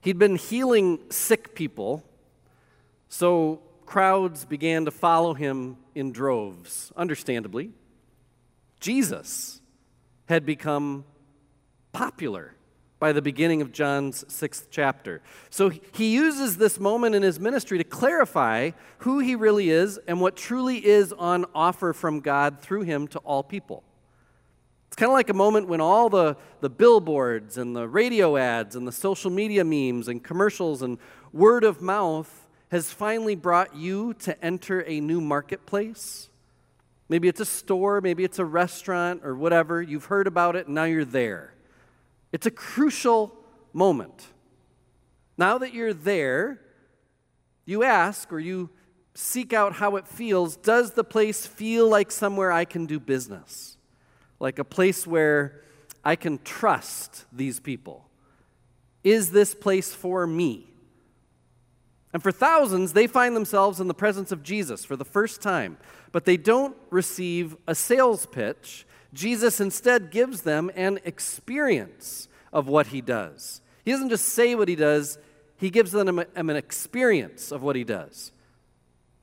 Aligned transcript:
He'd 0.00 0.18
been 0.18 0.36
healing 0.36 1.00
sick 1.10 1.54
people, 1.54 2.04
so 3.08 3.60
crowds 3.84 4.44
began 4.44 4.84
to 4.84 4.90
follow 4.90 5.34
him 5.34 5.76
in 5.94 6.12
droves, 6.12 6.92
understandably. 6.96 7.70
Jesus 8.80 9.60
had 10.26 10.46
become 10.46 11.04
popular 11.92 12.54
by 12.98 13.12
the 13.12 13.22
beginning 13.22 13.62
of 13.62 13.72
John's 13.72 14.24
sixth 14.32 14.68
chapter. 14.70 15.22
So 15.50 15.70
he 15.70 16.12
uses 16.12 16.56
this 16.56 16.80
moment 16.80 17.14
in 17.14 17.22
his 17.22 17.38
ministry 17.38 17.78
to 17.78 17.84
clarify 17.84 18.72
who 18.98 19.20
he 19.20 19.34
really 19.34 19.70
is 19.70 19.98
and 20.06 20.20
what 20.20 20.36
truly 20.36 20.84
is 20.84 21.12
on 21.12 21.44
offer 21.54 21.92
from 21.92 22.20
God 22.20 22.60
through 22.60 22.82
him 22.82 23.06
to 23.08 23.18
all 23.20 23.42
people. 23.42 23.84
Kind 24.98 25.10
of 25.10 25.14
like 25.14 25.30
a 25.30 25.34
moment 25.34 25.68
when 25.68 25.80
all 25.80 26.08
the, 26.08 26.36
the 26.60 26.68
billboards 26.68 27.56
and 27.56 27.76
the 27.76 27.86
radio 27.86 28.36
ads 28.36 28.74
and 28.74 28.84
the 28.84 28.90
social 28.90 29.30
media 29.30 29.62
memes 29.62 30.08
and 30.08 30.24
commercials 30.24 30.82
and 30.82 30.98
word 31.32 31.62
of 31.62 31.80
mouth 31.80 32.48
has 32.72 32.92
finally 32.92 33.36
brought 33.36 33.76
you 33.76 34.12
to 34.14 34.44
enter 34.44 34.80
a 34.88 34.98
new 34.98 35.20
marketplace. 35.20 36.30
Maybe 37.08 37.28
it's 37.28 37.38
a 37.38 37.44
store, 37.44 38.00
maybe 38.00 38.24
it's 38.24 38.40
a 38.40 38.44
restaurant 38.44 39.20
or 39.22 39.36
whatever. 39.36 39.80
You've 39.80 40.06
heard 40.06 40.26
about 40.26 40.56
it 40.56 40.66
and 40.66 40.74
now 40.74 40.82
you're 40.82 41.04
there. 41.04 41.54
It's 42.32 42.46
a 42.46 42.50
crucial 42.50 43.32
moment. 43.72 44.26
Now 45.36 45.58
that 45.58 45.72
you're 45.72 45.94
there, 45.94 46.60
you 47.64 47.84
ask 47.84 48.32
or 48.32 48.40
you 48.40 48.68
seek 49.14 49.52
out 49.52 49.74
how 49.74 49.94
it 49.94 50.08
feels. 50.08 50.56
Does 50.56 50.94
the 50.94 51.04
place 51.04 51.46
feel 51.46 51.88
like 51.88 52.10
somewhere 52.10 52.50
I 52.50 52.64
can 52.64 52.84
do 52.84 52.98
business? 52.98 53.77
Like 54.40 54.58
a 54.58 54.64
place 54.64 55.06
where 55.06 55.62
I 56.04 56.16
can 56.16 56.38
trust 56.38 57.24
these 57.32 57.60
people? 57.60 58.06
Is 59.04 59.30
this 59.30 59.54
place 59.54 59.92
for 59.92 60.26
me? 60.26 60.66
And 62.12 62.22
for 62.22 62.32
thousands, 62.32 62.94
they 62.94 63.06
find 63.06 63.36
themselves 63.36 63.80
in 63.80 63.88
the 63.88 63.94
presence 63.94 64.32
of 64.32 64.42
Jesus 64.42 64.84
for 64.84 64.96
the 64.96 65.04
first 65.04 65.42
time, 65.42 65.76
but 66.10 66.24
they 66.24 66.36
don't 66.36 66.76
receive 66.90 67.56
a 67.66 67.74
sales 67.74 68.26
pitch. 68.26 68.86
Jesus 69.12 69.60
instead 69.60 70.10
gives 70.10 70.42
them 70.42 70.70
an 70.74 71.00
experience 71.04 72.28
of 72.52 72.66
what 72.66 72.88
he 72.88 73.00
does. 73.00 73.60
He 73.84 73.90
doesn't 73.90 74.08
just 74.08 74.26
say 74.26 74.54
what 74.54 74.68
he 74.68 74.76
does, 74.76 75.18
he 75.56 75.70
gives 75.70 75.92
them 75.92 76.18
an 76.18 76.50
experience 76.50 77.52
of 77.52 77.62
what 77.62 77.76
he 77.76 77.84
does, 77.84 78.32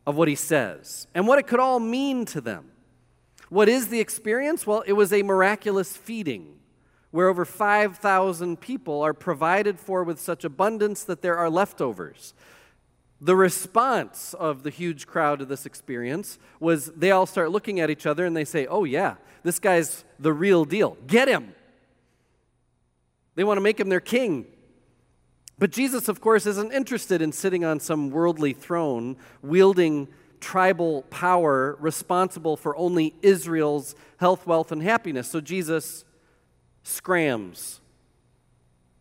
of 0.05 0.15
what 0.15 0.27
he 0.27 0.35
says, 0.35 1.07
and 1.15 1.27
what 1.27 1.39
it 1.39 1.47
could 1.47 1.59
all 1.59 1.79
mean 1.79 2.25
to 2.25 2.41
them. 2.41 2.71
What 3.55 3.69
is 3.69 3.87
the 3.87 4.01
experience? 4.01 4.67
Well, 4.67 4.83
it 4.85 4.91
was 4.91 5.13
a 5.13 5.23
miraculous 5.23 5.95
feeding 5.95 6.59
where 7.11 7.29
over 7.29 7.45
5,000 7.45 8.59
people 8.59 9.01
are 9.01 9.13
provided 9.13 9.79
for 9.79 10.03
with 10.03 10.19
such 10.19 10.43
abundance 10.43 11.05
that 11.05 11.21
there 11.21 11.37
are 11.37 11.49
leftovers. 11.49 12.33
The 13.21 13.37
response 13.37 14.33
of 14.33 14.63
the 14.63 14.69
huge 14.69 15.07
crowd 15.07 15.39
to 15.39 15.45
this 15.45 15.65
experience 15.65 16.37
was 16.59 16.87
they 16.97 17.11
all 17.11 17.25
start 17.25 17.49
looking 17.49 17.79
at 17.79 17.89
each 17.89 18.05
other 18.05 18.25
and 18.25 18.35
they 18.35 18.43
say, 18.43 18.67
Oh, 18.67 18.83
yeah, 18.83 19.15
this 19.43 19.57
guy's 19.57 20.03
the 20.19 20.33
real 20.33 20.65
deal. 20.65 20.97
Get 21.07 21.29
him. 21.29 21.55
They 23.35 23.45
want 23.45 23.55
to 23.55 23.61
make 23.61 23.79
him 23.79 23.87
their 23.87 24.01
king. 24.01 24.47
But 25.57 25.71
Jesus, 25.71 26.09
of 26.09 26.19
course, 26.19 26.45
isn't 26.45 26.73
interested 26.73 27.21
in 27.21 27.31
sitting 27.31 27.63
on 27.63 27.79
some 27.79 28.09
worldly 28.09 28.51
throne, 28.51 29.15
wielding 29.41 30.09
tribal 30.39 31.03
power 31.03 31.77
responsible 31.79 32.57
for 32.57 32.75
only 32.77 33.13
Israel's 33.21 33.95
health, 34.17 34.45
wealth, 34.47 34.71
and 34.71 34.81
happiness. 34.81 35.27
So 35.29 35.41
Jesus 35.41 36.05
scrams. 36.83 37.81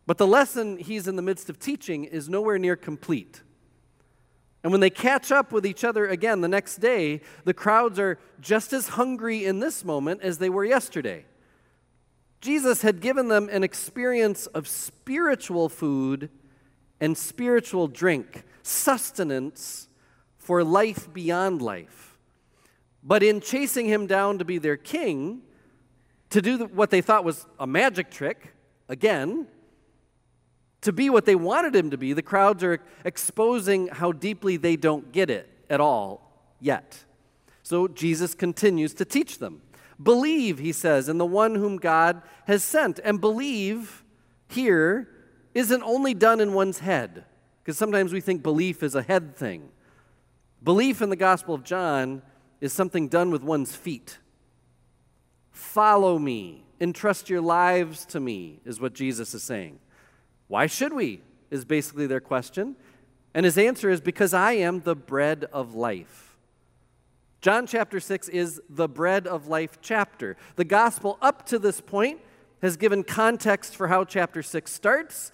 But 0.07 0.17
the 0.17 0.27
lesson 0.27 0.77
he's 0.77 1.07
in 1.07 1.15
the 1.15 1.21
midst 1.21 1.49
of 1.49 1.59
teaching 1.59 2.03
is 2.05 2.29
nowhere 2.29 2.59
near 2.59 2.75
complete. 2.75 3.41
And 4.63 4.71
when 4.71 4.81
they 4.81 4.89
catch 4.89 5.31
up 5.31 5.51
with 5.51 5.65
each 5.65 5.83
other 5.83 6.07
again 6.07 6.41
the 6.41 6.47
next 6.47 6.77
day, 6.77 7.21
the 7.43 7.53
crowds 7.53 7.99
are 7.99 8.17
just 8.41 8.73
as 8.73 8.89
hungry 8.89 9.45
in 9.45 9.59
this 9.59 9.85
moment 9.85 10.21
as 10.21 10.39
they 10.39 10.49
were 10.49 10.65
yesterday. 10.65 11.25
Jesus 12.41 12.81
had 12.81 12.99
given 12.99 13.27
them 13.27 13.47
an 13.51 13.63
experience 13.63 14.47
of 14.47 14.67
spiritual 14.67 15.69
food 15.69 16.29
and 16.99 17.17
spiritual 17.17 17.87
drink, 17.87 18.43
sustenance 18.63 19.87
for 20.45 20.63
life 20.63 21.11
beyond 21.11 21.59
life. 21.59 22.19
But 23.03 23.23
in 23.23 23.41
chasing 23.41 23.87
him 23.87 24.05
down 24.05 24.37
to 24.37 24.45
be 24.45 24.59
their 24.59 24.77
king, 24.77 25.41
to 26.29 26.39
do 26.39 26.65
what 26.65 26.91
they 26.91 27.01
thought 27.01 27.23
was 27.23 27.47
a 27.59 27.65
magic 27.65 28.11
trick, 28.11 28.53
again, 28.87 29.47
to 30.81 30.93
be 30.93 31.09
what 31.09 31.25
they 31.25 31.33
wanted 31.33 31.75
him 31.75 31.89
to 31.89 31.97
be, 31.97 32.13
the 32.13 32.21
crowds 32.21 32.63
are 32.63 32.79
exposing 33.03 33.87
how 33.87 34.11
deeply 34.11 34.55
they 34.55 34.75
don't 34.75 35.11
get 35.11 35.31
it 35.31 35.49
at 35.67 35.81
all 35.81 36.31
yet. 36.59 37.03
So 37.63 37.87
Jesus 37.87 38.35
continues 38.35 38.93
to 38.93 39.05
teach 39.05 39.39
them. 39.39 39.63
Believe, 40.01 40.59
he 40.59 40.71
says, 40.71 41.09
in 41.09 41.17
the 41.17 41.25
one 41.25 41.55
whom 41.55 41.77
God 41.77 42.21
has 42.45 42.63
sent. 42.63 42.99
And 43.03 43.19
believe 43.19 44.03
here 44.47 45.09
isn't 45.55 45.81
only 45.81 46.13
done 46.13 46.39
in 46.39 46.53
one's 46.53 46.79
head, 46.79 47.25
because 47.63 47.79
sometimes 47.79 48.13
we 48.13 48.21
think 48.21 48.43
belief 48.43 48.83
is 48.83 48.93
a 48.93 49.01
head 49.01 49.35
thing. 49.35 49.69
Belief 50.65 51.03
in 51.03 51.09
the 51.09 51.15
Gospel 51.15 51.53
of 51.53 51.63
John 51.63 52.23
is 52.59 52.73
something 52.73 53.07
done 53.07 53.29
with 53.29 53.43
one's 53.43 53.75
feet. 53.75 54.17
Follow 55.51 56.17
me, 56.17 56.65
entrust 56.81 57.29
your 57.29 57.39
lives 57.39 58.03
to 58.07 58.19
me, 58.19 58.61
is 58.65 58.81
what 58.81 58.93
Jesus 58.93 59.35
is 59.35 59.43
saying. 59.43 59.77
Why 60.47 60.65
should 60.65 60.91
we? 60.91 61.21
Is 61.51 61.65
basically 61.65 62.07
their 62.07 62.19
question. 62.19 62.75
And 63.35 63.45
his 63.45 63.59
answer 63.59 63.91
is 63.91 64.01
because 64.01 64.33
I 64.33 64.53
am 64.53 64.81
the 64.81 64.95
bread 64.95 65.45
of 65.53 65.75
life. 65.75 66.35
John 67.41 67.67
chapter 67.67 67.99
6 67.99 68.27
is 68.29 68.59
the 68.67 68.87
bread 68.87 69.27
of 69.27 69.47
life 69.47 69.77
chapter. 69.83 70.35
The 70.55 70.65
gospel 70.65 71.19
up 71.21 71.45
to 71.47 71.59
this 71.59 71.79
point 71.79 72.21
has 72.63 72.75
given 72.75 73.03
context 73.03 73.75
for 73.75 73.87
how 73.87 74.03
chapter 74.03 74.41
6 74.41 74.71
starts. 74.71 75.31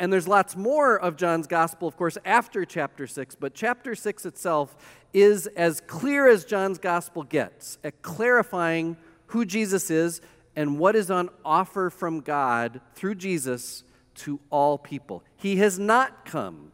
And 0.00 0.10
there's 0.10 0.26
lots 0.26 0.56
more 0.56 0.98
of 0.98 1.16
John's 1.16 1.46
gospel, 1.46 1.86
of 1.86 1.94
course, 1.94 2.16
after 2.24 2.64
chapter 2.64 3.06
6. 3.06 3.34
But 3.34 3.52
chapter 3.54 3.94
6 3.94 4.24
itself 4.24 4.74
is 5.12 5.46
as 5.48 5.82
clear 5.82 6.26
as 6.26 6.46
John's 6.46 6.78
gospel 6.78 7.22
gets 7.22 7.76
at 7.84 8.00
clarifying 8.00 8.96
who 9.26 9.44
Jesus 9.44 9.90
is 9.90 10.22
and 10.56 10.78
what 10.78 10.96
is 10.96 11.10
on 11.10 11.28
offer 11.44 11.90
from 11.90 12.20
God 12.20 12.80
through 12.94 13.16
Jesus 13.16 13.84
to 14.16 14.40
all 14.48 14.78
people. 14.78 15.22
He 15.36 15.56
has 15.56 15.78
not 15.78 16.24
come 16.24 16.72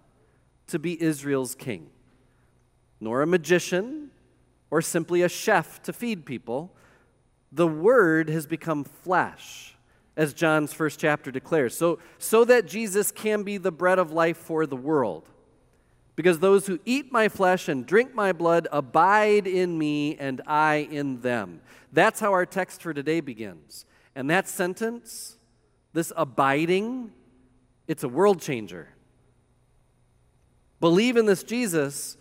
to 0.68 0.78
be 0.78 1.00
Israel's 1.02 1.56
king, 1.56 1.90
nor 3.00 3.22
a 3.22 3.26
magician 3.26 4.10
or 4.70 4.80
simply 4.80 5.22
a 5.22 5.28
chef 5.28 5.82
to 5.82 5.92
feed 5.92 6.26
people. 6.26 6.74
The 7.50 7.66
Word 7.66 8.28
has 8.28 8.46
become 8.46 8.84
flesh, 8.84 9.75
as 10.16 10.32
John's 10.32 10.72
first 10.72 10.98
chapter 10.98 11.30
declares, 11.30 11.76
so, 11.76 11.98
so 12.18 12.44
that 12.44 12.66
Jesus 12.66 13.10
can 13.10 13.42
be 13.42 13.58
the 13.58 13.70
bread 13.70 13.98
of 13.98 14.12
life 14.12 14.38
for 14.38 14.66
the 14.66 14.76
world. 14.76 15.28
Because 16.14 16.38
those 16.38 16.66
who 16.66 16.80
eat 16.86 17.12
my 17.12 17.28
flesh 17.28 17.68
and 17.68 17.84
drink 17.84 18.14
my 18.14 18.32
blood 18.32 18.66
abide 18.72 19.46
in 19.46 19.76
me 19.78 20.16
and 20.16 20.40
I 20.46 20.88
in 20.90 21.20
them. 21.20 21.60
That's 21.92 22.20
how 22.20 22.32
our 22.32 22.46
text 22.46 22.80
for 22.80 22.94
today 22.94 23.20
begins. 23.20 23.84
And 24.14 24.30
that 24.30 24.48
sentence, 24.48 25.36
this 25.92 26.12
abiding, 26.16 27.12
it's 27.86 28.02
a 28.02 28.08
world 28.08 28.40
changer. 28.40 28.88
Believe 30.80 31.18
in 31.18 31.26
this 31.26 31.42
Jesus, 31.42 32.16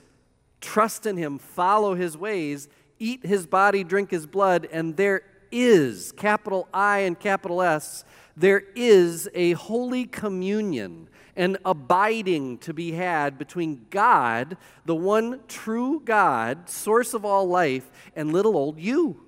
trust 0.59 1.06
in 1.06 1.16
him, 1.16 1.38
follow 1.38 1.95
his 1.95 2.17
ways, 2.17 2.67
eat 3.00 3.25
his 3.25 3.47
body, 3.47 3.85
drink 3.85 4.12
his 4.12 4.25
blood, 4.25 4.67
and 4.72 4.97
there 4.97 5.23
is, 5.51 6.11
capital 6.11 6.67
I 6.73 7.00
and 7.00 7.19
capital 7.19 7.61
S, 7.61 8.03
there 8.38 8.63
is 8.75 9.29
a 9.33 9.53
holy 9.53 10.06
communion, 10.06 11.09
an 11.35 11.57
abiding 11.66 12.57
to 12.59 12.74
be 12.74 12.92
had 12.92 13.38
between 13.38 13.86
God, 13.89 14.57
the 14.86 14.95
one 14.95 15.42
true 15.47 16.01
God, 16.03 16.69
source 16.69 17.13
of 17.13 17.24
all 17.25 17.47
life, 17.47 17.89
and 18.15 18.33
little 18.33 18.57
old 18.57 18.80
you, 18.80 19.21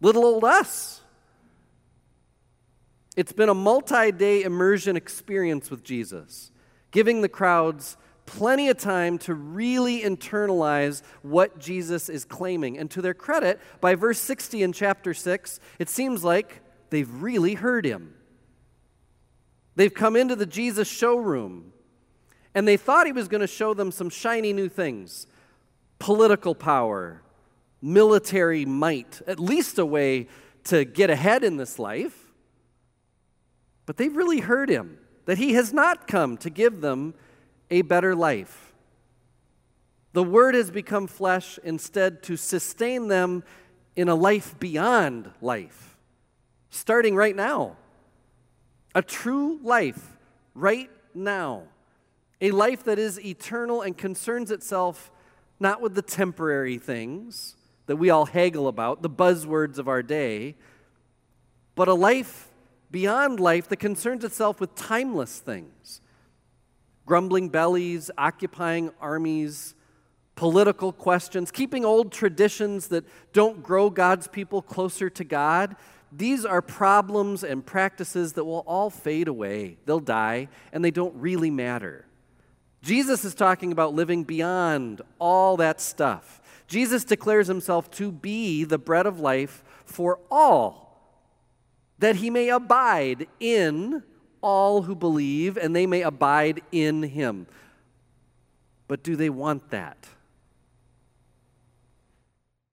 little 0.00 0.24
old 0.24 0.44
us. 0.44 1.02
It's 3.16 3.32
been 3.32 3.48
a 3.48 3.54
multi 3.54 4.10
day 4.10 4.42
immersion 4.42 4.96
experience 4.96 5.70
with 5.70 5.84
Jesus, 5.84 6.50
giving 6.90 7.20
the 7.20 7.28
crowds 7.28 7.96
plenty 8.36 8.70
of 8.70 8.78
time 8.78 9.18
to 9.18 9.34
really 9.34 10.00
internalize 10.00 11.02
what 11.20 11.58
Jesus 11.58 12.08
is 12.08 12.24
claiming. 12.24 12.78
And 12.78 12.90
to 12.92 13.02
their 13.02 13.12
credit, 13.12 13.60
by 13.82 13.94
verse 13.94 14.18
60 14.18 14.62
in 14.62 14.72
chapter 14.72 15.12
6, 15.12 15.60
it 15.78 15.90
seems 15.90 16.24
like 16.24 16.62
they've 16.88 17.22
really 17.22 17.54
heard 17.54 17.84
him. 17.84 18.14
They've 19.76 19.92
come 19.92 20.16
into 20.16 20.34
the 20.34 20.46
Jesus 20.46 20.88
showroom, 20.88 21.74
and 22.54 22.66
they 22.66 22.78
thought 22.78 23.06
he 23.06 23.12
was 23.12 23.28
going 23.28 23.42
to 23.42 23.46
show 23.46 23.74
them 23.74 23.92
some 23.92 24.08
shiny 24.08 24.54
new 24.54 24.68
things 24.68 25.26
political 25.98 26.54
power, 26.54 27.22
military 27.82 28.64
might, 28.64 29.20
at 29.26 29.38
least 29.38 29.78
a 29.78 29.84
way 29.86 30.26
to 30.64 30.86
get 30.86 31.10
ahead 31.10 31.44
in 31.44 31.58
this 31.58 31.78
life. 31.78 32.32
But 33.84 33.98
they've 33.98 34.16
really 34.16 34.40
heard 34.40 34.70
him. 34.70 34.98
that 35.26 35.38
he 35.38 35.52
has 35.52 35.72
not 35.72 36.08
come 36.08 36.36
to 36.38 36.50
give 36.50 36.80
them 36.80 37.14
a 37.72 37.80
better 37.80 38.14
life. 38.14 38.74
The 40.12 40.22
Word 40.22 40.54
has 40.54 40.70
become 40.70 41.06
flesh 41.06 41.58
instead 41.64 42.22
to 42.24 42.36
sustain 42.36 43.08
them 43.08 43.42
in 43.96 44.10
a 44.10 44.14
life 44.14 44.58
beyond 44.60 45.30
life, 45.40 45.96
starting 46.68 47.16
right 47.16 47.34
now. 47.34 47.78
A 48.94 49.00
true 49.00 49.58
life 49.62 50.18
right 50.54 50.90
now. 51.14 51.62
A 52.42 52.50
life 52.50 52.84
that 52.84 52.98
is 52.98 53.18
eternal 53.18 53.80
and 53.80 53.96
concerns 53.96 54.50
itself 54.50 55.10
not 55.58 55.80
with 55.80 55.94
the 55.94 56.02
temporary 56.02 56.76
things 56.76 57.56
that 57.86 57.96
we 57.96 58.10
all 58.10 58.26
haggle 58.26 58.68
about, 58.68 59.00
the 59.00 59.08
buzzwords 59.08 59.78
of 59.78 59.88
our 59.88 60.02
day, 60.02 60.56
but 61.74 61.88
a 61.88 61.94
life 61.94 62.48
beyond 62.90 63.40
life 63.40 63.66
that 63.68 63.78
concerns 63.78 64.24
itself 64.24 64.60
with 64.60 64.74
timeless 64.74 65.38
things 65.38 66.01
grumbling 67.06 67.48
bellies, 67.48 68.10
occupying 68.16 68.90
armies, 69.00 69.74
political 70.34 70.92
questions, 70.92 71.50
keeping 71.50 71.84
old 71.84 72.12
traditions 72.12 72.88
that 72.88 73.04
don't 73.32 73.62
grow 73.62 73.90
God's 73.90 74.26
people 74.26 74.62
closer 74.62 75.10
to 75.10 75.24
God. 75.24 75.76
These 76.10 76.44
are 76.44 76.62
problems 76.62 77.42
and 77.42 77.64
practices 77.64 78.34
that 78.34 78.44
will 78.44 78.64
all 78.66 78.90
fade 78.90 79.28
away. 79.28 79.78
They'll 79.86 80.00
die, 80.00 80.48
and 80.72 80.84
they 80.84 80.90
don't 80.90 81.14
really 81.16 81.50
matter. 81.50 82.06
Jesus 82.82 83.24
is 83.24 83.34
talking 83.34 83.72
about 83.72 83.94
living 83.94 84.24
beyond 84.24 85.02
all 85.18 85.56
that 85.58 85.80
stuff. 85.80 86.40
Jesus 86.66 87.04
declares 87.04 87.46
himself 87.46 87.90
to 87.92 88.10
be 88.10 88.64
the 88.64 88.78
bread 88.78 89.06
of 89.06 89.20
life 89.20 89.62
for 89.84 90.18
all 90.30 90.82
that 91.98 92.16
he 92.16 92.30
may 92.30 92.48
abide 92.48 93.28
in 93.38 94.02
all 94.42 94.82
who 94.82 94.94
believe 94.94 95.56
and 95.56 95.74
they 95.74 95.86
may 95.86 96.02
abide 96.02 96.60
in 96.70 97.02
him. 97.02 97.46
But 98.88 99.02
do 99.02 99.16
they 99.16 99.30
want 99.30 99.70
that? 99.70 100.06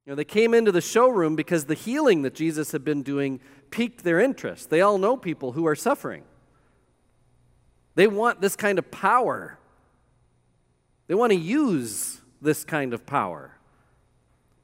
You 0.05 0.11
know, 0.11 0.15
they 0.15 0.25
came 0.25 0.53
into 0.53 0.71
the 0.71 0.81
showroom 0.81 1.35
because 1.35 1.65
the 1.65 1.75
healing 1.75 2.23
that 2.23 2.33
Jesus 2.33 2.71
had 2.71 2.83
been 2.83 3.03
doing 3.03 3.39
piqued 3.69 4.03
their 4.03 4.19
interest. 4.19 4.69
They 4.69 4.81
all 4.81 4.97
know 4.97 5.15
people 5.15 5.51
who 5.51 5.67
are 5.67 5.75
suffering. 5.75 6.23
They 7.95 8.07
want 8.07 8.41
this 8.41 8.55
kind 8.55 8.79
of 8.79 8.89
power. 8.89 9.59
They 11.07 11.15
want 11.15 11.31
to 11.31 11.37
use 11.37 12.21
this 12.41 12.63
kind 12.63 12.93
of 12.93 13.05
power. 13.05 13.51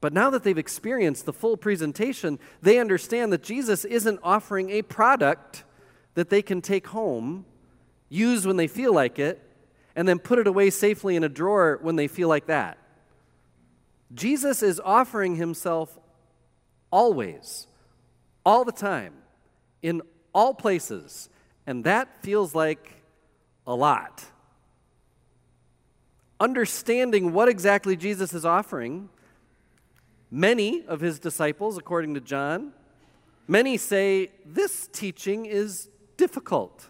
But 0.00 0.12
now 0.12 0.30
that 0.30 0.42
they've 0.42 0.58
experienced 0.58 1.26
the 1.26 1.32
full 1.32 1.56
presentation, 1.56 2.38
they 2.60 2.78
understand 2.78 3.32
that 3.32 3.42
Jesus 3.42 3.84
isn't 3.84 4.20
offering 4.22 4.70
a 4.70 4.82
product 4.82 5.64
that 6.16 6.28
they 6.28 6.42
can 6.42 6.60
take 6.60 6.88
home, 6.88 7.44
use 8.08 8.44
when 8.44 8.56
they 8.56 8.66
feel 8.66 8.92
like 8.92 9.20
it, 9.20 9.40
and 9.94 10.08
then 10.08 10.18
put 10.18 10.40
it 10.40 10.48
away 10.48 10.70
safely 10.70 11.14
in 11.14 11.22
a 11.22 11.28
drawer 11.28 11.78
when 11.80 11.94
they 11.94 12.08
feel 12.08 12.28
like 12.28 12.46
that. 12.46 12.76
Jesus 14.12 14.60
is 14.62 14.80
offering 14.84 15.36
himself 15.36 15.96
always, 16.90 17.68
all 18.44 18.64
the 18.64 18.72
time, 18.72 19.14
in 19.80 20.02
all 20.34 20.52
places, 20.52 21.28
and 21.64 21.84
that 21.84 22.22
feels 22.22 22.54
like 22.54 23.02
a 23.64 23.74
lot. 23.74 24.24
Understanding 26.40 27.32
what 27.32 27.48
exactly 27.48 27.96
Jesus 27.96 28.34
is 28.34 28.44
offering 28.44 29.08
Many 30.30 30.84
of 30.86 31.00
his 31.00 31.18
disciples, 31.18 31.78
according 31.78 32.14
to 32.14 32.20
John, 32.20 32.72
many 33.46 33.76
say 33.76 34.32
this 34.44 34.88
teaching 34.92 35.46
is 35.46 35.88
difficult. 36.16 36.88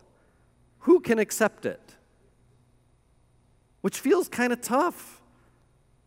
Who 0.81 1.00
can 1.00 1.19
accept 1.19 1.67
it? 1.67 1.96
Which 3.81 3.99
feels 3.99 4.28
kind 4.28 4.52
of 4.52 4.61
tough. 4.61 5.20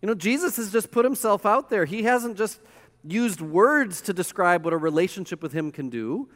You 0.02 0.08
know, 0.08 0.16
Jesus 0.16 0.58
has 0.58 0.72
just 0.72 0.92
put 0.92 1.06
himself 1.06 1.46
out 1.46 1.70
there. 1.70 1.86
He 1.86 2.04
hasn't 2.04 2.38
just 2.38 2.60
used 3.04 3.42
words 3.42 4.02
to 4.02 4.14
describe 4.14 4.64
what 4.64 4.74
a 4.74 4.78
relationship 4.78 5.42
with 5.42 5.54
him 5.54 5.72
can 5.72 5.90
do. 5.90 6.30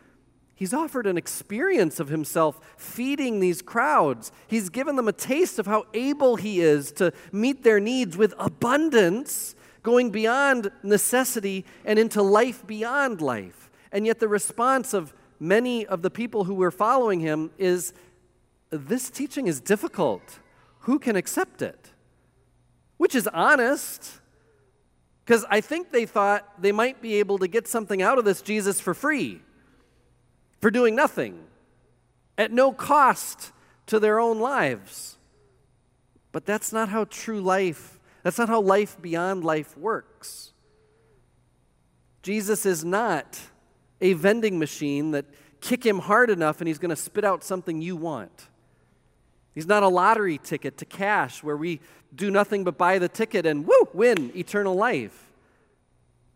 He's 0.55 0.73
offered 0.73 1.07
an 1.07 1.17
experience 1.17 1.99
of 1.99 2.09
himself 2.09 2.59
feeding 2.77 3.39
these 3.39 3.61
crowds. 3.61 4.31
He's 4.47 4.69
given 4.69 4.95
them 4.95 5.07
a 5.07 5.13
taste 5.13 5.59
of 5.59 5.65
how 5.65 5.85
able 5.93 6.35
he 6.35 6.61
is 6.61 6.91
to 6.93 7.11
meet 7.31 7.63
their 7.63 7.79
needs 7.79 8.15
with 8.15 8.33
abundance 8.37 9.55
going 9.81 10.11
beyond 10.11 10.71
necessity 10.81 11.65
and 11.83 11.99
into 11.99 12.21
life 12.21 12.65
beyond 12.65 13.21
life. 13.21 13.69
And 13.91 14.05
yet, 14.05 14.19
the 14.19 14.27
response 14.27 14.93
of 14.93 15.13
many 15.39 15.85
of 15.85 16.01
the 16.01 16.09
people 16.09 16.45
who 16.45 16.55
were 16.55 16.71
following 16.71 17.19
him 17.19 17.51
is 17.57 17.93
this 18.69 19.09
teaching 19.09 19.47
is 19.47 19.59
difficult. 19.59 20.39
Who 20.79 20.99
can 20.99 21.15
accept 21.15 21.61
it? 21.61 21.91
Which 22.97 23.15
is 23.15 23.27
honest, 23.27 24.19
because 25.25 25.45
I 25.49 25.61
think 25.61 25.91
they 25.91 26.05
thought 26.05 26.61
they 26.61 26.71
might 26.71 27.01
be 27.01 27.15
able 27.15 27.37
to 27.39 27.47
get 27.47 27.67
something 27.67 28.01
out 28.01 28.17
of 28.17 28.25
this 28.25 28.41
Jesus 28.41 28.79
for 28.79 28.93
free, 28.93 29.41
for 30.61 30.71
doing 30.71 30.95
nothing, 30.95 31.39
at 32.37 32.51
no 32.51 32.71
cost 32.71 33.51
to 33.87 33.99
their 33.99 34.19
own 34.19 34.39
lives. 34.39 35.17
But 36.31 36.45
that's 36.45 36.73
not 36.73 36.89
how 36.89 37.05
true 37.05 37.41
life 37.41 37.99
that's 38.23 38.37
not 38.37 38.47
how 38.47 38.61
life 38.61 38.99
beyond 39.01 39.43
life 39.43 39.77
works. 39.77 40.53
Jesus 42.23 42.65
is 42.65 42.83
not 42.85 43.37
a 44.03 44.13
vending 44.13 44.59
machine 44.59 45.11
that 45.11 45.25
kick 45.61 45.83
him 45.83 45.97
hard 45.97 46.29
enough 46.29 46.59
and 46.59 46.67
he's 46.67 46.77
going 46.77 46.89
to 46.89 46.95
spit 46.95 47.23
out 47.23 47.43
something 47.43 47.81
you 47.81 47.95
want. 47.95 48.49
He's 49.55 49.65
not 49.65 49.81
a 49.81 49.87
lottery 49.87 50.37
ticket 50.37 50.77
to 50.79 50.85
cash 50.85 51.41
where 51.41 51.55
we 51.55 51.79
do 52.13 52.29
nothing 52.29 52.65
but 52.65 52.77
buy 52.77 52.99
the 52.99 53.07
ticket 53.07 53.45
and 53.45 53.65
woo, 53.65 53.87
win 53.93 54.35
eternal 54.35 54.75
life. 54.75 55.31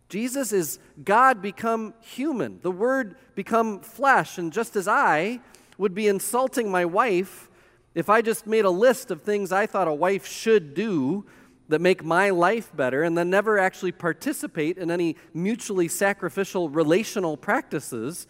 Jesus 0.07 0.53
is 0.53 0.79
God 1.03 1.41
become 1.41 1.93
human, 1.99 2.59
the 2.61 2.71
Word 2.71 3.17
become 3.35 3.81
flesh. 3.81 4.37
And 4.37 4.53
just 4.53 4.77
as 4.77 4.87
I 4.87 5.41
would 5.77 5.93
be 5.93 6.07
insulting 6.07 6.71
my 6.71 6.85
wife 6.85 7.49
if 7.95 8.09
I 8.09 8.21
just 8.21 8.47
made 8.47 8.63
a 8.63 8.69
list 8.69 9.11
of 9.11 9.23
things 9.23 9.51
I 9.51 9.65
thought 9.65 9.87
a 9.87 9.93
wife 9.93 10.25
should 10.25 10.73
do 10.73 11.25
that 11.69 11.81
make 11.81 12.03
my 12.03 12.29
life 12.29 12.75
better 12.75 13.03
and 13.03 13.17
then 13.17 13.29
never 13.29 13.57
actually 13.57 13.91
participate 13.91 14.77
in 14.77 14.89
any 14.89 15.15
mutually 15.33 15.87
sacrificial 15.87 16.69
relational 16.69 17.35
practices, 17.35 18.27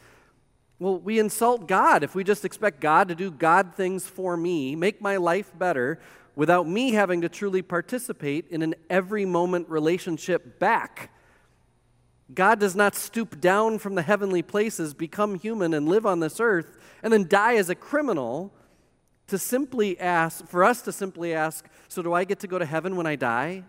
well, 0.79 0.99
we 0.99 1.19
insult 1.19 1.67
God 1.67 2.03
if 2.03 2.15
we 2.15 2.23
just 2.23 2.45
expect 2.45 2.81
God 2.81 3.07
to 3.09 3.15
do 3.15 3.31
God 3.31 3.75
things 3.75 4.05
for 4.07 4.37
me, 4.37 4.75
make 4.75 5.01
my 5.01 5.17
life 5.17 5.51
better, 5.57 5.99
without 6.35 6.67
me 6.67 6.91
having 6.91 7.21
to 7.21 7.29
truly 7.29 7.63
participate 7.63 8.47
in 8.49 8.61
an 8.61 8.75
every 8.89 9.25
moment 9.25 9.67
relationship 9.69 10.59
back. 10.59 11.11
God 12.33 12.59
does 12.59 12.75
not 12.75 12.93
stoop 12.93 13.39
down 13.39 13.79
from 13.79 13.95
the 13.95 14.01
heavenly 14.03 14.43
places, 14.43 14.93
become 14.93 15.39
human, 15.39 15.73
and 15.73 15.87
live 15.87 16.05
on 16.05 16.19
this 16.19 16.39
earth, 16.39 16.77
and 17.01 17.11
then 17.11 17.27
die 17.27 17.55
as 17.55 17.69
a 17.69 17.75
criminal 17.75 18.53
to 19.27 19.37
simply 19.37 19.99
ask, 19.99 20.45
for 20.47 20.63
us 20.63 20.81
to 20.83 20.91
simply 20.91 21.33
ask, 21.33 21.67
so 21.87 22.01
do 22.01 22.13
I 22.13 22.23
get 22.23 22.39
to 22.39 22.47
go 22.47 22.57
to 22.57 22.65
heaven 22.65 22.95
when 22.95 23.05
I 23.05 23.15
die? 23.15 23.63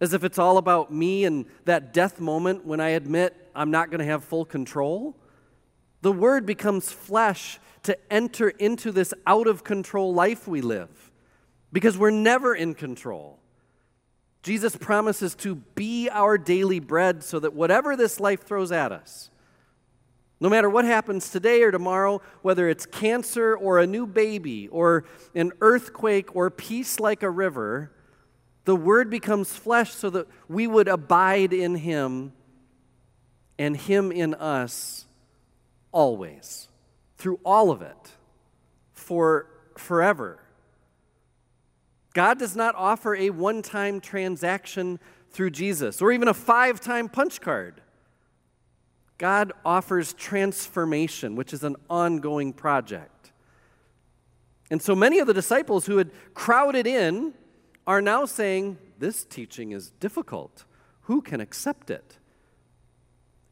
As 0.00 0.12
if 0.12 0.22
it's 0.22 0.38
all 0.38 0.58
about 0.58 0.92
me 0.92 1.24
and 1.24 1.46
that 1.64 1.92
death 1.92 2.20
moment 2.20 2.64
when 2.64 2.80
I 2.80 2.90
admit 2.90 3.34
I'm 3.54 3.70
not 3.70 3.90
going 3.90 3.98
to 3.98 4.04
have 4.04 4.22
full 4.22 4.44
control. 4.44 5.16
The 6.02 6.12
Word 6.12 6.46
becomes 6.46 6.92
flesh 6.92 7.58
to 7.82 7.98
enter 8.12 8.50
into 8.50 8.92
this 8.92 9.12
out 9.26 9.48
of 9.48 9.64
control 9.64 10.14
life 10.14 10.46
we 10.46 10.60
live 10.60 11.10
because 11.72 11.98
we're 11.98 12.10
never 12.10 12.54
in 12.54 12.74
control. 12.74 13.40
Jesus 14.42 14.76
promises 14.76 15.34
to 15.36 15.56
be 15.56 16.08
our 16.08 16.38
daily 16.38 16.78
bread 16.78 17.24
so 17.24 17.40
that 17.40 17.54
whatever 17.54 17.96
this 17.96 18.20
life 18.20 18.44
throws 18.44 18.70
at 18.70 18.92
us, 18.92 19.30
no 20.40 20.48
matter 20.48 20.70
what 20.70 20.84
happens 20.84 21.30
today 21.30 21.62
or 21.62 21.70
tomorrow, 21.70 22.20
whether 22.42 22.68
it's 22.68 22.86
cancer 22.86 23.56
or 23.56 23.78
a 23.78 23.86
new 23.86 24.06
baby 24.06 24.68
or 24.68 25.04
an 25.34 25.52
earthquake 25.60 26.34
or 26.36 26.48
peace 26.50 27.00
like 27.00 27.22
a 27.22 27.30
river, 27.30 27.90
the 28.64 28.76
Word 28.76 29.10
becomes 29.10 29.54
flesh 29.54 29.92
so 29.92 30.10
that 30.10 30.28
we 30.48 30.66
would 30.66 30.86
abide 30.86 31.52
in 31.52 31.74
Him 31.74 32.32
and 33.58 33.76
Him 33.76 34.12
in 34.12 34.34
us 34.34 35.06
always, 35.90 36.68
through 37.16 37.40
all 37.44 37.70
of 37.70 37.82
it, 37.82 38.12
for 38.92 39.46
forever. 39.76 40.38
God 42.14 42.38
does 42.38 42.54
not 42.54 42.74
offer 42.76 43.16
a 43.16 43.30
one 43.30 43.62
time 43.62 44.00
transaction 44.00 45.00
through 45.30 45.50
Jesus 45.50 46.00
or 46.00 46.12
even 46.12 46.28
a 46.28 46.34
five 46.34 46.80
time 46.80 47.08
punch 47.08 47.40
card. 47.40 47.80
God 49.18 49.52
offers 49.64 50.12
transformation, 50.12 51.34
which 51.34 51.52
is 51.52 51.64
an 51.64 51.76
ongoing 51.90 52.52
project. 52.52 53.32
And 54.70 54.80
so 54.80 54.94
many 54.94 55.18
of 55.18 55.26
the 55.26 55.34
disciples 55.34 55.86
who 55.86 55.98
had 55.98 56.10
crowded 56.34 56.86
in 56.86 57.34
are 57.86 58.00
now 58.00 58.24
saying, 58.24 58.78
This 58.98 59.24
teaching 59.24 59.72
is 59.72 59.90
difficult. 59.98 60.64
Who 61.02 61.20
can 61.20 61.40
accept 61.40 61.90
it? 61.90 62.18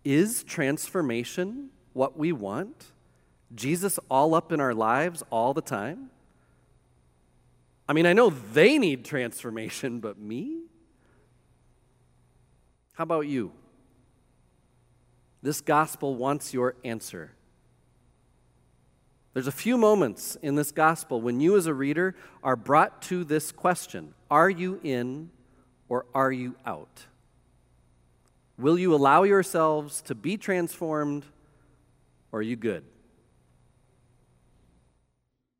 Is 0.04 0.44
transformation 0.44 1.70
what 1.94 2.16
we 2.16 2.30
want? 2.30 2.92
Jesus 3.54 3.98
all 4.08 4.34
up 4.34 4.52
in 4.52 4.60
our 4.60 4.74
lives 4.74 5.24
all 5.30 5.52
the 5.52 5.62
time? 5.62 6.10
I 7.88 7.92
mean, 7.92 8.06
I 8.06 8.12
know 8.12 8.30
they 8.30 8.78
need 8.78 9.04
transformation, 9.04 10.00
but 10.00 10.18
me? 10.18 10.62
How 12.94 13.04
about 13.04 13.26
you? 13.26 13.52
This 15.46 15.60
gospel 15.60 16.16
wants 16.16 16.52
your 16.52 16.74
answer. 16.84 17.30
There's 19.32 19.46
a 19.46 19.52
few 19.52 19.78
moments 19.78 20.36
in 20.42 20.56
this 20.56 20.72
gospel 20.72 21.20
when 21.20 21.38
you, 21.38 21.56
as 21.56 21.66
a 21.66 21.72
reader, 21.72 22.16
are 22.42 22.56
brought 22.56 23.00
to 23.02 23.22
this 23.22 23.52
question 23.52 24.12
Are 24.28 24.50
you 24.50 24.80
in 24.82 25.30
or 25.88 26.06
are 26.12 26.32
you 26.32 26.56
out? 26.66 27.04
Will 28.58 28.76
you 28.76 28.92
allow 28.92 29.22
yourselves 29.22 30.02
to 30.06 30.16
be 30.16 30.36
transformed 30.36 31.24
or 32.32 32.40
are 32.40 32.42
you 32.42 32.56
good? 32.56 32.82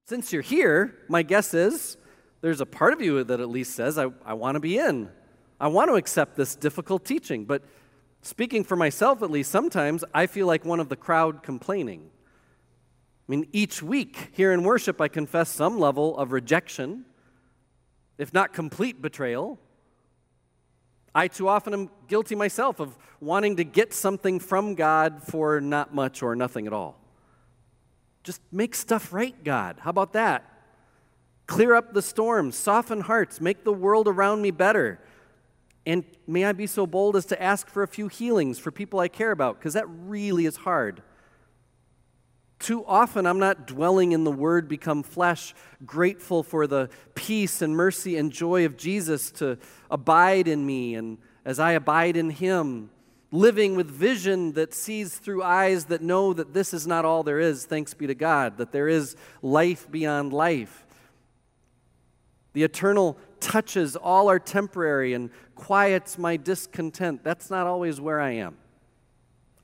Since 0.06 0.32
you're 0.32 0.42
here, 0.42 0.96
my 1.06 1.22
guess 1.22 1.54
is 1.54 1.96
there's 2.40 2.60
a 2.60 2.66
part 2.66 2.92
of 2.92 3.00
you 3.00 3.22
that 3.22 3.38
at 3.38 3.48
least 3.48 3.76
says, 3.76 3.98
I, 3.98 4.08
I 4.24 4.34
want 4.34 4.56
to 4.56 4.60
be 4.60 4.78
in. 4.78 5.10
I 5.60 5.68
want 5.68 5.90
to 5.90 5.94
accept 5.94 6.34
this 6.34 6.56
difficult 6.56 7.04
teaching. 7.04 7.44
But 7.44 7.62
speaking 8.22 8.64
for 8.64 8.76
myself, 8.76 9.22
at 9.22 9.30
least, 9.30 9.50
sometimes 9.50 10.04
I 10.12 10.26
feel 10.26 10.46
like 10.46 10.64
one 10.64 10.80
of 10.80 10.88
the 10.88 10.96
crowd 10.96 11.42
complaining. 11.42 12.10
I 13.28 13.32
mean, 13.32 13.48
each 13.52 13.82
week 13.82 14.30
here 14.32 14.52
in 14.52 14.62
worship, 14.62 15.00
I 15.00 15.08
confess 15.08 15.48
some 15.48 15.78
level 15.78 16.16
of 16.16 16.32
rejection, 16.32 17.04
if 18.18 18.32
not 18.32 18.52
complete 18.52 19.02
betrayal. 19.02 19.58
I 21.14 21.28
too 21.28 21.48
often 21.48 21.72
am 21.72 21.90
guilty 22.08 22.34
myself 22.34 22.78
of 22.78 22.96
wanting 23.20 23.56
to 23.56 23.64
get 23.64 23.92
something 23.92 24.38
from 24.38 24.74
God 24.74 25.22
for 25.22 25.60
not 25.60 25.94
much 25.94 26.22
or 26.22 26.36
nothing 26.36 26.66
at 26.66 26.72
all. 26.72 27.00
Just 28.22 28.40
make 28.52 28.74
stuff 28.74 29.12
right, 29.12 29.34
God. 29.42 29.76
How 29.80 29.90
about 29.90 30.12
that? 30.12 30.44
Clear 31.46 31.74
up 31.74 31.94
the 31.94 32.02
storms, 32.02 32.56
soften 32.56 33.00
hearts, 33.00 33.40
make 33.40 33.64
the 33.64 33.72
world 33.72 34.08
around 34.08 34.42
me 34.42 34.50
better. 34.50 35.00
And 35.86 36.04
may 36.26 36.44
I 36.44 36.52
be 36.52 36.66
so 36.66 36.84
bold 36.84 37.14
as 37.14 37.26
to 37.26 37.40
ask 37.40 37.68
for 37.68 37.84
a 37.84 37.88
few 37.88 38.08
healings 38.08 38.58
for 38.58 38.72
people 38.72 38.98
I 38.98 39.06
care 39.08 39.30
about, 39.30 39.58
because 39.58 39.74
that 39.74 39.86
really 39.88 40.44
is 40.44 40.56
hard. 40.56 41.00
Too 42.58 42.84
often, 42.86 43.26
I'm 43.26 43.38
not 43.38 43.66
dwelling 43.66 44.12
in 44.12 44.24
the 44.24 44.32
Word 44.32 44.66
become 44.66 45.02
flesh, 45.02 45.54
grateful 45.84 46.42
for 46.42 46.66
the 46.66 46.88
peace 47.14 47.62
and 47.62 47.76
mercy 47.76 48.16
and 48.16 48.32
joy 48.32 48.64
of 48.64 48.76
Jesus 48.76 49.30
to 49.32 49.58
abide 49.90 50.48
in 50.48 50.66
me, 50.66 50.94
and 50.96 51.18
as 51.44 51.60
I 51.60 51.72
abide 51.72 52.16
in 52.16 52.30
Him, 52.30 52.90
living 53.30 53.76
with 53.76 53.88
vision 53.88 54.52
that 54.52 54.72
sees 54.72 55.16
through 55.16 55.42
eyes 55.42 55.84
that 55.84 56.00
know 56.00 56.32
that 56.32 56.54
this 56.54 56.72
is 56.72 56.86
not 56.86 57.04
all 57.04 57.22
there 57.22 57.38
is, 57.38 57.66
thanks 57.66 57.94
be 57.94 58.06
to 58.06 58.14
God, 58.14 58.56
that 58.56 58.72
there 58.72 58.88
is 58.88 59.14
life 59.42 59.88
beyond 59.90 60.32
life. 60.32 60.86
The 62.54 62.62
eternal 62.62 63.18
touches 63.40 63.96
all 63.96 64.28
are 64.28 64.38
temporary 64.38 65.14
and 65.14 65.30
quiets 65.54 66.18
my 66.18 66.36
discontent. 66.36 67.24
That's 67.24 67.50
not 67.50 67.66
always 67.66 68.00
where 68.00 68.20
I 68.20 68.32
am. 68.32 68.56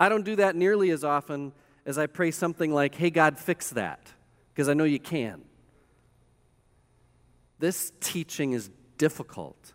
I 0.00 0.08
don't 0.08 0.24
do 0.24 0.36
that 0.36 0.56
nearly 0.56 0.90
as 0.90 1.04
often 1.04 1.52
as 1.86 1.98
I 1.98 2.06
pray 2.06 2.30
something 2.30 2.72
like, 2.72 2.94
Hey, 2.94 3.10
God, 3.10 3.38
fix 3.38 3.70
that, 3.70 4.12
because 4.52 4.68
I 4.68 4.74
know 4.74 4.84
you 4.84 5.00
can. 5.00 5.42
This 7.58 7.92
teaching 8.00 8.52
is 8.52 8.70
difficult. 8.98 9.74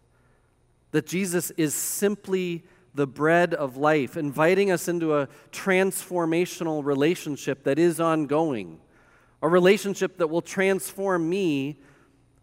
That 0.91 1.05
Jesus 1.05 1.51
is 1.51 1.73
simply 1.73 2.65
the 2.93 3.07
bread 3.07 3.53
of 3.53 3.77
life, 3.77 4.17
inviting 4.17 4.71
us 4.71 4.87
into 4.87 5.15
a 5.15 5.27
transformational 5.51 6.83
relationship 6.83 7.63
that 7.63 7.77
is 7.77 7.99
ongoing, 7.99 8.79
a 9.41 9.47
relationship 9.47 10.17
that 10.17 10.27
will 10.27 10.41
transform 10.41 11.29
me 11.29 11.79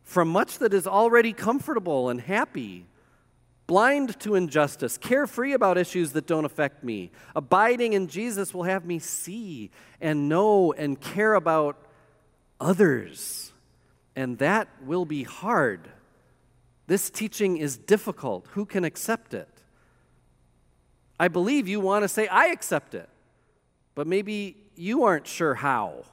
from 0.04 0.28
much 0.28 0.58
that 0.58 0.72
is 0.72 0.86
already 0.86 1.32
comfortable 1.32 2.08
and 2.08 2.20
happy 2.20 2.86
blind 3.66 4.18
to 4.20 4.34
injustice, 4.34 4.98
carefree 4.98 5.52
about 5.52 5.78
issues 5.78 6.12
that 6.12 6.26
don't 6.26 6.44
affect 6.44 6.84
me. 6.84 7.10
Abiding 7.34 7.94
in 7.94 8.08
Jesus 8.08 8.52
will 8.52 8.64
have 8.64 8.84
me 8.84 8.98
see 8.98 9.70
and 10.00 10.28
know 10.28 10.72
and 10.72 11.00
care 11.00 11.34
about 11.34 11.78
others. 12.60 13.52
And 14.16 14.38
that 14.38 14.68
will 14.82 15.04
be 15.04 15.22
hard. 15.22 15.88
This 16.86 17.10
teaching 17.10 17.56
is 17.56 17.76
difficult. 17.76 18.46
Who 18.52 18.66
can 18.66 18.84
accept 18.84 19.34
it? 19.34 19.48
I 21.18 21.28
believe 21.28 21.68
you 21.68 21.80
want 21.80 22.02
to 22.02 22.08
say, 22.08 22.26
I 22.26 22.46
accept 22.46 22.94
it, 22.94 23.08
but 23.94 24.06
maybe 24.06 24.56
you 24.76 25.04
aren't 25.04 25.26
sure 25.26 25.54
how. 25.54 26.04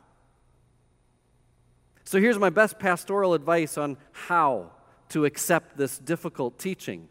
So 2.12 2.20
here's 2.20 2.38
my 2.38 2.50
best 2.50 2.78
pastoral 2.78 3.34
advice 3.34 3.78
on 3.78 3.96
how 4.12 4.72
to 5.12 5.24
accept 5.24 5.78
this 5.78 5.98
difficult 5.98 6.60
teaching. 6.60 7.08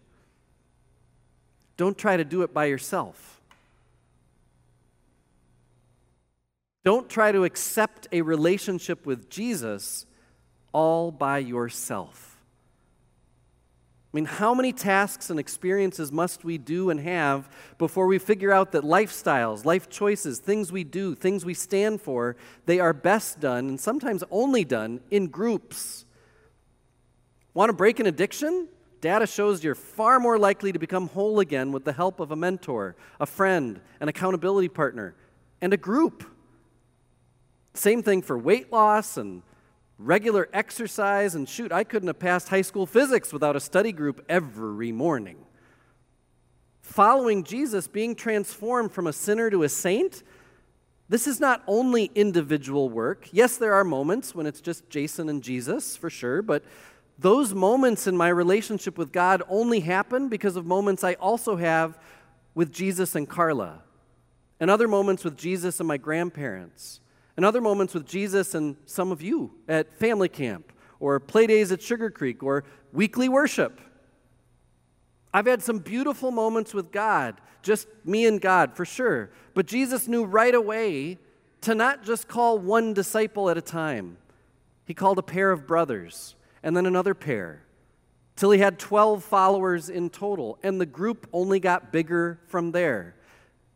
Don't 1.78 1.96
try 1.96 2.18
to 2.18 2.24
do 2.24 2.42
it 2.42 2.52
by 2.52 2.66
yourself. 2.66 3.40
Don't 6.84 7.08
try 7.08 7.32
to 7.32 7.44
accept 7.44 8.08
a 8.12 8.20
relationship 8.20 9.06
with 9.06 9.30
Jesus 9.30 10.04
all 10.70 11.10
by 11.10 11.38
yourself. 11.38 12.39
I 14.12 14.16
mean, 14.16 14.24
how 14.24 14.54
many 14.54 14.72
tasks 14.72 15.30
and 15.30 15.38
experiences 15.38 16.10
must 16.10 16.44
we 16.44 16.58
do 16.58 16.90
and 16.90 16.98
have 16.98 17.48
before 17.78 18.08
we 18.08 18.18
figure 18.18 18.50
out 18.50 18.72
that 18.72 18.82
lifestyles, 18.82 19.64
life 19.64 19.88
choices, 19.88 20.40
things 20.40 20.72
we 20.72 20.82
do, 20.82 21.14
things 21.14 21.44
we 21.44 21.54
stand 21.54 22.00
for, 22.00 22.34
they 22.66 22.80
are 22.80 22.92
best 22.92 23.38
done 23.38 23.68
and 23.68 23.78
sometimes 23.78 24.24
only 24.32 24.64
done 24.64 24.98
in 25.12 25.28
groups? 25.28 26.06
Want 27.54 27.68
to 27.68 27.72
break 27.72 28.00
an 28.00 28.06
addiction? 28.06 28.66
Data 29.00 29.28
shows 29.28 29.62
you're 29.62 29.76
far 29.76 30.18
more 30.18 30.40
likely 30.40 30.72
to 30.72 30.78
become 30.80 31.08
whole 31.08 31.38
again 31.38 31.70
with 31.70 31.84
the 31.84 31.92
help 31.92 32.18
of 32.18 32.32
a 32.32 32.36
mentor, 32.36 32.96
a 33.20 33.26
friend, 33.26 33.80
an 34.00 34.08
accountability 34.08 34.68
partner, 34.68 35.14
and 35.60 35.72
a 35.72 35.76
group. 35.76 36.24
Same 37.74 38.02
thing 38.02 38.22
for 38.22 38.36
weight 38.36 38.72
loss 38.72 39.16
and 39.16 39.42
regular 40.00 40.48
exercise. 40.52 41.34
And 41.34 41.48
shoot, 41.48 41.70
I 41.70 41.84
couldn't 41.84 42.08
have 42.08 42.18
passed 42.18 42.48
high 42.48 42.62
school 42.62 42.86
physics 42.86 43.32
without 43.32 43.56
a 43.56 43.60
study 43.60 43.92
group 43.92 44.24
every 44.28 44.92
morning. 44.92 45.36
Following 46.80 47.44
Jesus, 47.44 47.86
being 47.86 48.16
transformed 48.16 48.90
from 48.90 49.06
a 49.06 49.12
sinner 49.12 49.50
to 49.50 49.62
a 49.62 49.68
saint, 49.68 50.22
this 51.08 51.26
is 51.26 51.38
not 51.38 51.62
only 51.66 52.10
individual 52.14 52.88
work. 52.88 53.28
Yes, 53.32 53.56
there 53.56 53.74
are 53.74 53.84
moments 53.84 54.34
when 54.34 54.46
it's 54.46 54.60
just 54.60 54.88
Jason 54.88 55.28
and 55.28 55.42
Jesus, 55.42 55.96
for 55.96 56.10
sure, 56.10 56.42
but 56.42 56.64
those 57.18 57.52
moments 57.52 58.06
in 58.06 58.16
my 58.16 58.28
relationship 58.28 58.96
with 58.96 59.12
God 59.12 59.42
only 59.48 59.80
happen 59.80 60.28
because 60.28 60.56
of 60.56 60.66
moments 60.66 61.04
I 61.04 61.14
also 61.14 61.56
have 61.56 61.98
with 62.54 62.72
Jesus 62.72 63.14
and 63.14 63.28
Carla, 63.28 63.82
and 64.58 64.70
other 64.70 64.88
moments 64.88 65.22
with 65.22 65.36
Jesus 65.36 65.80
and 65.80 65.86
my 65.86 65.96
grandparents, 65.96 67.00
and 67.36 67.44
other 67.44 67.60
moments 67.60 67.94
with 67.94 68.06
Jesus 68.06 68.54
and 68.54 68.76
some 68.86 69.12
of 69.12 69.22
you 69.22 69.52
at 69.68 69.94
family 69.94 70.28
camp, 70.28 70.72
or 70.98 71.18
play 71.18 71.46
days 71.46 71.72
at 71.72 71.80
Sugar 71.80 72.10
Creek, 72.10 72.42
or 72.42 72.64
weekly 72.92 73.28
worship. 73.28 73.80
I've 75.32 75.46
had 75.46 75.62
some 75.62 75.78
beautiful 75.78 76.30
moments 76.30 76.74
with 76.74 76.90
God, 76.90 77.40
just 77.62 77.86
me 78.04 78.26
and 78.26 78.40
God 78.40 78.76
for 78.76 78.84
sure. 78.84 79.30
But 79.54 79.66
Jesus 79.66 80.08
knew 80.08 80.24
right 80.24 80.54
away 80.54 81.18
to 81.62 81.74
not 81.74 82.02
just 82.02 82.26
call 82.26 82.58
one 82.58 82.94
disciple 82.94 83.48
at 83.48 83.56
a 83.56 83.62
time, 83.62 84.16
He 84.86 84.94
called 84.94 85.18
a 85.18 85.22
pair 85.22 85.52
of 85.52 85.66
brothers 85.66 86.34
and 86.62 86.76
then 86.76 86.86
another 86.86 87.14
pair, 87.14 87.62
till 88.36 88.50
he 88.50 88.58
had 88.58 88.78
12 88.78 89.22
followers 89.24 89.88
in 89.88 90.10
total, 90.10 90.58
and 90.62 90.80
the 90.80 90.86
group 90.86 91.28
only 91.32 91.60
got 91.60 91.92
bigger 91.92 92.40
from 92.48 92.72
there. 92.72 93.14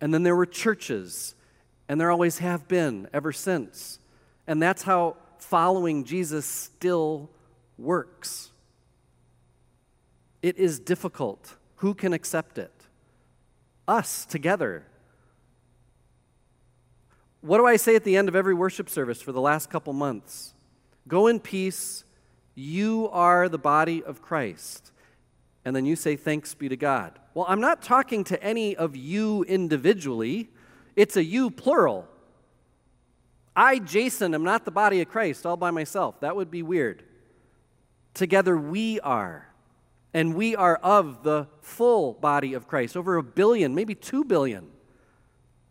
And 0.00 0.12
then 0.12 0.22
there 0.22 0.36
were 0.36 0.46
churches, 0.46 1.34
and 1.88 2.00
there 2.00 2.10
always 2.10 2.38
have 2.38 2.66
been 2.68 3.08
ever 3.12 3.32
since. 3.32 3.98
And 4.46 4.62
that's 4.62 4.82
how 4.82 5.16
following 5.38 6.04
Jesus 6.04 6.46
still 6.46 7.30
works. 7.78 8.50
It 10.42 10.58
is 10.58 10.78
difficult. 10.78 11.56
Who 11.76 11.94
can 11.94 12.12
accept 12.12 12.58
it? 12.58 12.72
Us 13.86 14.24
together. 14.24 14.86
What 17.40 17.58
do 17.58 17.66
I 17.66 17.76
say 17.76 17.94
at 17.96 18.04
the 18.04 18.16
end 18.16 18.28
of 18.28 18.36
every 18.36 18.54
worship 18.54 18.88
service 18.88 19.20
for 19.20 19.32
the 19.32 19.40
last 19.40 19.68
couple 19.68 19.92
months? 19.92 20.54
Go 21.06 21.26
in 21.26 21.40
peace 21.40 22.04
you 22.54 23.08
are 23.10 23.48
the 23.48 23.58
body 23.58 24.02
of 24.02 24.22
Christ. 24.22 24.92
And 25.64 25.74
then 25.74 25.86
you 25.86 25.96
say, 25.96 26.16
Thanks 26.16 26.54
be 26.54 26.68
to 26.68 26.76
God. 26.76 27.18
Well, 27.34 27.46
I'm 27.48 27.60
not 27.60 27.82
talking 27.82 28.22
to 28.24 28.42
any 28.42 28.76
of 28.76 28.94
you 28.94 29.42
individually, 29.44 30.50
it's 30.96 31.16
a 31.16 31.24
you 31.24 31.50
plural. 31.50 32.08
I, 33.56 33.78
Jason, 33.78 34.34
am 34.34 34.44
not 34.44 34.64
the 34.64 34.70
body 34.70 35.00
of 35.00 35.08
Christ 35.08 35.46
all 35.46 35.56
by 35.56 35.70
myself. 35.70 36.20
That 36.20 36.36
would 36.36 36.50
be 36.50 36.62
weird. 36.62 37.04
Together 38.12 38.56
we 38.56 39.00
are. 39.00 39.48
And 40.12 40.34
we 40.34 40.54
are 40.54 40.76
of 40.76 41.24
the 41.24 41.48
full 41.60 42.14
body 42.14 42.54
of 42.54 42.68
Christ, 42.68 42.96
over 42.96 43.16
a 43.16 43.22
billion, 43.22 43.74
maybe 43.74 43.96
two 43.96 44.24
billion. 44.24 44.68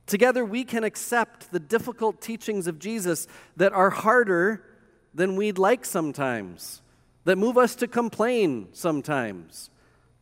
Together, 0.06 0.44
we 0.44 0.66
can 0.66 0.84
accept 0.84 1.52
the 1.52 1.62
difficult 1.62 2.22
teachings 2.22 2.68
of 2.68 2.78
Jesus 2.78 3.26
that 3.56 3.72
are 3.72 3.90
harder 3.90 4.62
than 5.14 5.38
we'd 5.38 5.58
like 5.58 5.86
sometimes, 5.86 6.82
that 7.24 7.38
move 7.38 7.58
us 7.58 7.74
to 7.76 7.88
complain 7.88 8.68
sometimes, 8.74 9.70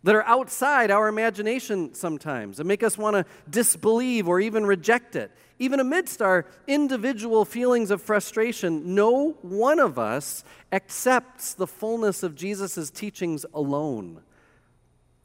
that 0.04 0.16
are 0.16 0.26
outside 0.26 0.90
our 0.90 1.08
imagination 1.08 1.94
sometimes, 1.94 2.60
and 2.60 2.68
make 2.68 2.82
us 2.82 2.98
want 2.98 3.16
to 3.16 3.26
disbelieve 3.50 4.28
or 4.28 4.40
even 4.40 4.66
reject 4.66 5.16
it. 5.16 5.32
Even 5.60 5.80
amidst 5.80 6.24
our 6.24 6.48
individual 6.66 7.46
feelings 7.46 7.92
of 7.92 8.02
frustration, 8.02 8.96
no 8.96 9.38
one 9.44 9.80
of 9.80 10.00
us 10.00 10.44
accepts 10.72 11.54
the 11.54 11.68
fullness 11.68 12.24
of 12.24 12.36
Jesus' 12.36 12.90
teachings 12.90 13.46
alone. 13.54 14.22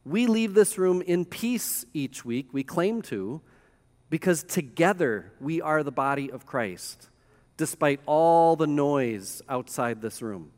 We 0.04 0.26
leave 0.26 0.52
this 0.52 0.76
room 0.76 1.00
in 1.00 1.24
peace 1.24 1.86
each 1.94 2.24
week, 2.24 2.48
we 2.52 2.62
claim 2.62 3.00
to, 3.02 3.40
because 4.10 4.44
together 4.44 5.32
we 5.40 5.62
are 5.62 5.82
the 5.82 5.90
body 5.90 6.30
of 6.30 6.44
Christ, 6.44 7.08
despite 7.56 8.00
all 8.04 8.56
the 8.56 8.66
noise 8.66 9.40
outside 9.48 10.02
this 10.02 10.20
room. 10.20 10.52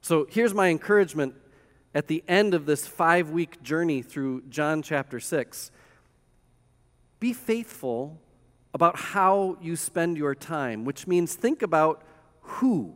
So 0.00 0.26
here's 0.30 0.54
my 0.54 0.68
encouragement 0.68 1.34
at 1.94 2.08
the 2.08 2.22
end 2.28 2.54
of 2.54 2.66
this 2.66 2.86
five 2.86 3.30
week 3.30 3.62
journey 3.62 4.02
through 4.02 4.42
John 4.48 4.82
chapter 4.82 5.20
6 5.20 5.70
be 7.18 7.32
faithful 7.32 8.20
about 8.74 8.96
how 8.96 9.56
you 9.60 9.74
spend 9.74 10.18
your 10.18 10.34
time, 10.34 10.84
which 10.84 11.06
means 11.06 11.34
think 11.34 11.62
about 11.62 12.02
who 12.40 12.94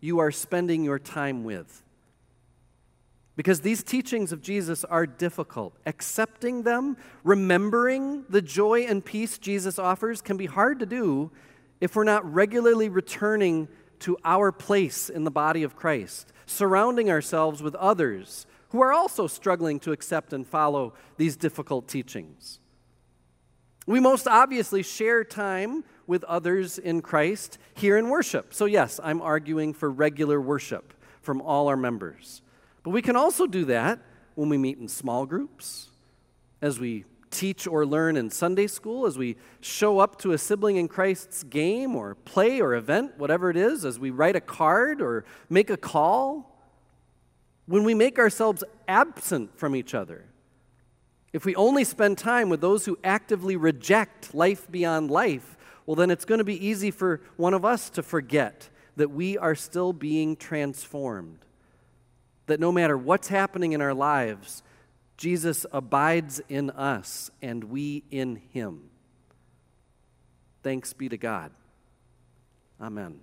you 0.00 0.18
are 0.18 0.32
spending 0.32 0.82
your 0.82 0.98
time 0.98 1.44
with. 1.44 1.82
Because 3.36 3.60
these 3.60 3.82
teachings 3.82 4.32
of 4.32 4.42
Jesus 4.42 4.84
are 4.84 5.06
difficult. 5.06 5.76
Accepting 5.86 6.62
them, 6.62 6.96
remembering 7.22 8.24
the 8.28 8.42
joy 8.42 8.80
and 8.80 9.04
peace 9.04 9.38
Jesus 9.38 9.78
offers, 9.78 10.20
can 10.20 10.36
be 10.36 10.46
hard 10.46 10.80
to 10.80 10.86
do 10.86 11.30
if 11.80 11.94
we're 11.94 12.04
not 12.04 12.30
regularly 12.30 12.88
returning 12.88 13.68
to 14.00 14.16
our 14.24 14.52
place 14.52 15.08
in 15.08 15.24
the 15.24 15.30
body 15.30 15.62
of 15.62 15.76
Christ, 15.76 16.32
surrounding 16.46 17.10
ourselves 17.10 17.62
with 17.62 17.74
others 17.76 18.46
who 18.70 18.80
are 18.80 18.92
also 18.92 19.26
struggling 19.26 19.80
to 19.80 19.92
accept 19.92 20.32
and 20.32 20.46
follow 20.46 20.94
these 21.16 21.36
difficult 21.36 21.88
teachings. 21.88 22.60
We 23.86 24.00
most 24.00 24.28
obviously 24.28 24.82
share 24.82 25.24
time 25.24 25.84
with 26.06 26.22
others 26.24 26.78
in 26.78 27.02
Christ 27.02 27.58
here 27.74 27.96
in 27.96 28.08
worship. 28.08 28.54
So, 28.54 28.66
yes, 28.66 29.00
I'm 29.02 29.20
arguing 29.20 29.72
for 29.72 29.90
regular 29.90 30.40
worship 30.40 30.94
from 31.22 31.40
all 31.40 31.68
our 31.68 31.76
members. 31.76 32.42
But 32.82 32.90
we 32.90 33.02
can 33.02 33.16
also 33.16 33.46
do 33.46 33.64
that 33.66 34.00
when 34.34 34.48
we 34.48 34.58
meet 34.58 34.78
in 34.78 34.88
small 34.88 35.26
groups, 35.26 35.88
as 36.62 36.78
we 36.78 37.04
teach 37.30 37.66
or 37.66 37.86
learn 37.86 38.16
in 38.16 38.30
Sunday 38.30 38.66
school, 38.66 39.06
as 39.06 39.16
we 39.16 39.36
show 39.60 39.98
up 39.98 40.18
to 40.20 40.32
a 40.32 40.38
sibling 40.38 40.76
in 40.76 40.88
Christ's 40.88 41.42
game 41.44 41.94
or 41.94 42.14
play 42.14 42.60
or 42.60 42.74
event, 42.74 43.18
whatever 43.18 43.50
it 43.50 43.56
is, 43.56 43.84
as 43.84 43.98
we 43.98 44.10
write 44.10 44.36
a 44.36 44.40
card 44.40 45.00
or 45.00 45.24
make 45.48 45.70
a 45.70 45.76
call, 45.76 46.46
when 47.66 47.84
we 47.84 47.94
make 47.94 48.18
ourselves 48.18 48.64
absent 48.88 49.56
from 49.56 49.76
each 49.76 49.94
other. 49.94 50.24
If 51.32 51.44
we 51.44 51.54
only 51.54 51.84
spend 51.84 52.18
time 52.18 52.48
with 52.48 52.60
those 52.60 52.84
who 52.84 52.98
actively 53.04 53.56
reject 53.56 54.34
life 54.34 54.68
beyond 54.70 55.10
life, 55.10 55.56
well, 55.86 55.94
then 55.94 56.10
it's 56.10 56.24
going 56.24 56.38
to 56.38 56.44
be 56.44 56.66
easy 56.66 56.90
for 56.90 57.20
one 57.36 57.54
of 57.54 57.64
us 57.64 57.90
to 57.90 58.02
forget 58.02 58.68
that 58.96 59.10
we 59.10 59.38
are 59.38 59.54
still 59.54 59.92
being 59.92 60.36
transformed. 60.36 61.38
That 62.46 62.60
no 62.60 62.72
matter 62.72 62.98
what's 62.98 63.28
happening 63.28 63.72
in 63.72 63.80
our 63.80 63.94
lives, 63.94 64.62
Jesus 65.20 65.66
abides 65.70 66.40
in 66.48 66.70
us 66.70 67.30
and 67.42 67.64
we 67.64 68.04
in 68.10 68.36
him. 68.36 68.88
Thanks 70.62 70.94
be 70.94 71.10
to 71.10 71.18
God. 71.18 71.50
Amen. 72.80 73.20